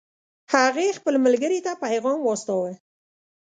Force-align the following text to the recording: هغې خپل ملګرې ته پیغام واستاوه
هغې 0.53 0.87
خپل 0.99 1.13
ملګرې 1.25 1.59
ته 1.65 1.71
پیغام 1.83 2.19
واستاوه 2.23 2.73